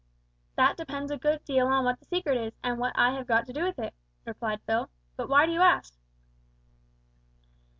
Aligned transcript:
"That 0.55 0.77
depends 0.77 1.11
a 1.11 1.17
good 1.19 1.45
deal 1.45 1.67
on 1.67 1.85
what 1.85 1.99
the 1.99 2.05
secret 2.05 2.35
is, 2.35 2.53
and 2.63 2.79
what 2.79 2.97
I 2.97 3.11
have 3.11 3.27
got 3.27 3.45
to 3.45 3.53
do 3.53 3.63
with 3.65 3.77
it," 3.77 3.93
replied 4.25 4.59
Phil. 4.65 4.89
"But 5.15 5.29
why 5.29 5.45
do 5.45 5.51
you 5.51 5.61
ask?" 5.61 5.93